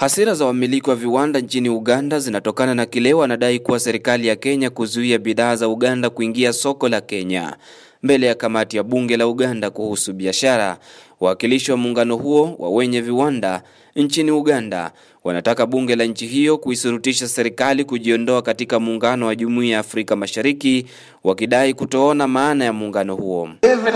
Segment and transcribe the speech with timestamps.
[0.00, 4.70] Hasira za wamiliki wa viwanda nchini Uganda zinatokana na kile wanadai kuwa serikali ya Kenya
[4.70, 7.56] kuzuia bidhaa za Uganda kuingia soko la Kenya.
[8.02, 10.78] Mbele ya kamati ya bunge la Uganda kuhusu biashara,
[11.20, 13.62] wawakilishi wa muungano huo wa wenye viwanda
[13.96, 14.92] nchini Uganda
[15.24, 20.86] wanataka bunge la nchi hiyo kuisurutisha serikali kujiondoa katika muungano wa Jumuiya ya Afrika Mashariki,
[21.24, 23.48] wakidai kutoona maana ya muungano huo.
[23.62, 23.92] Every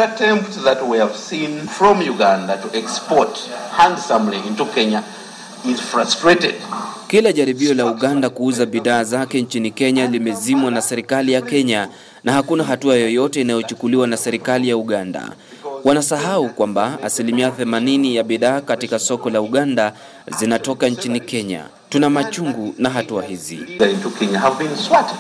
[5.70, 6.54] is frustrated.
[7.08, 11.88] Kila jaribio la Uganda kuuza bidhaa zake nchini Kenya limezimwa na serikali ya Kenya
[12.24, 15.32] na hakuna hatua yoyote inayochukuliwa na serikali ya Uganda.
[15.84, 19.92] Wanasahau kwamba asilimia 80 ya bidhaa katika soko la Uganda
[20.38, 21.64] zinatoka nchini Kenya.
[21.88, 23.54] Tuna machungu na hatua hizi.
[23.54, 25.16] Into Kenya have been swatted,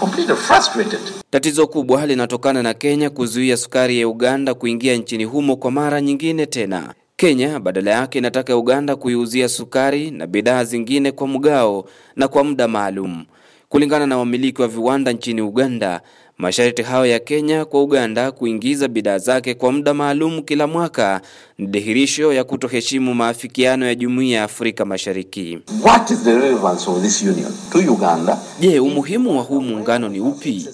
[0.00, 1.00] completely frustrated.
[1.30, 6.46] Tatizo kubwa linatokana na Kenya kuzuia sukari ya Uganda kuingia nchini humo kwa mara nyingine
[6.46, 6.94] tena.
[7.20, 11.84] Kenya badala yake inataka Uganda kuiuzia sukari na bidhaa zingine kwa mgao
[12.16, 13.24] na kwa muda maalum.
[13.68, 16.00] Kulingana na wamiliki wa viwanda nchini Uganda,
[16.38, 21.20] masharti hayo ya Kenya kwa Uganda kuingiza bidhaa zake kwa muda maalum kila mwaka
[21.58, 25.58] ni dhihirisho ya kutoheshimu maafikiano ya Jumuiya ya Afrika Mashariki.
[25.84, 28.38] What is the relevance of this union to Uganda?
[28.60, 30.68] Je, umuhimu wa huu muungano ni upi?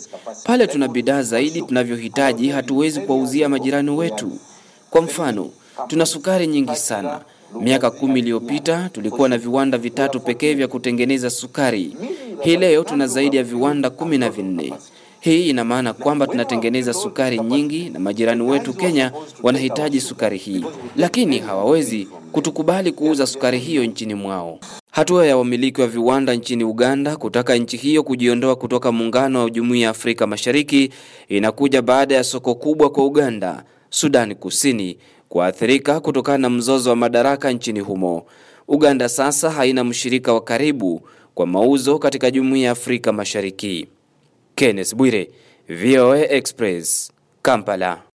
[0.44, 4.32] Pale tuna bidhaa zaidi tunavyohitaji, hatuwezi kuwauzia majirani wetu.
[4.90, 5.50] Kwa mfano,
[5.88, 7.20] tuna sukari nyingi sana.
[7.60, 11.96] Miaka kumi iliyopita tulikuwa na viwanda vitatu pekee vya kutengeneza sukari.
[12.42, 14.72] Hii leo tuna zaidi ya viwanda kumi na vinne.
[15.20, 20.64] Hii ina maana kwamba tunatengeneza sukari nyingi na majirani wetu Kenya wanahitaji sukari hii,
[20.96, 24.58] lakini hawawezi kutukubali kuuza sukari hiyo nchini mwao.
[24.90, 29.84] Hatua ya wamiliki wa viwanda nchini Uganda kutaka nchi hiyo kujiondoa kutoka muungano wa Jumuiya
[29.84, 30.90] ya Afrika Mashariki
[31.28, 34.98] inakuja baada ya soko kubwa kwa Uganda, Sudani Kusini
[35.32, 38.26] kuathirika kutokana na mzozo wa madaraka nchini humo.
[38.68, 43.88] Uganda sasa haina mshirika wa karibu kwa mauzo katika Jumuiya ya Afrika Mashariki.
[44.54, 45.30] Kenneth Bwire,
[45.68, 48.02] VOA Express, Kampala.